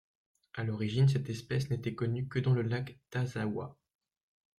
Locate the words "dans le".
2.39-2.63